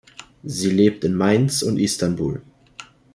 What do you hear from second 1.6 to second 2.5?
und Istanbul.